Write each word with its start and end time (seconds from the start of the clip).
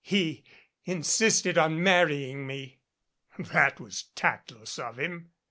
He 0.03 0.43
insisted 0.83 1.59
on 1.59 1.83
marrying 1.83 2.47
me." 2.47 2.79
"That 3.37 3.79
was 3.79 4.05
tactless 4.15 4.79
of 4.79 4.97
him." 4.97 5.29